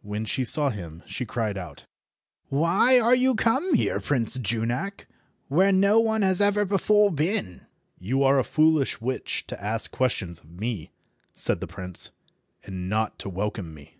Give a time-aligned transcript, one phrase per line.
[0.00, 1.84] When she saw him, she cried out—
[2.48, 5.06] "Why are you come here, Prince Junak,
[5.48, 7.66] where no one has ever before been?"
[7.98, 10.92] "You are a foolish witch to ask questions of me,"
[11.34, 12.12] said the prince,
[12.64, 13.98] "and not to welcome me."